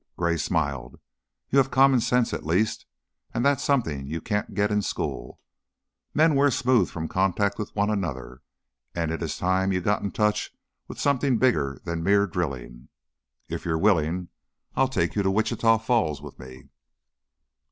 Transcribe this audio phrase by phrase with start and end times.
[0.17, 0.99] Gray smiled.
[1.51, 2.87] "You have common sense, at least,
[3.35, 5.39] and that's something you can't get in school.
[6.15, 8.41] Men wear smooth from contact with one another,
[8.95, 10.49] and it is time you got in touch
[10.87, 12.89] with something bigger than mere drilling.
[13.47, 14.29] If you're willing,
[14.75, 16.69] I'll take you to Wichita Falls with me."